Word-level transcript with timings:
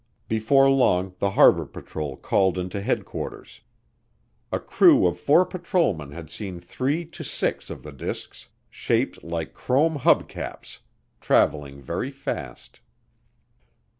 Before 0.27 0.67
long 0.67 1.13
the 1.19 1.29
harbor 1.29 1.63
patrol 1.67 2.17
called 2.17 2.57
into 2.57 2.81
headquarters. 2.81 3.61
A 4.51 4.59
crew 4.59 5.05
of 5.05 5.19
four 5.19 5.45
patrolmen 5.45 6.09
had 6.09 6.31
seen 6.31 6.59
three 6.59 7.05
to 7.09 7.23
six 7.23 7.69
of 7.69 7.83
the 7.83 7.91
disks, 7.91 8.49
"shaped 8.71 9.23
like 9.23 9.53
chrome 9.53 9.97
hub 9.97 10.27
caps," 10.27 10.79
traveling 11.19 11.83
very 11.83 12.09
fast. 12.09 12.79